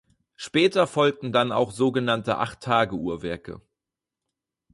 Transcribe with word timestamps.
Später 0.35 0.87
folgten 0.87 1.31
dann 1.31 1.51
auch 1.51 1.69
sogenannte 1.69 2.39
Acht-Tage-Uhrwerke. 2.39 3.61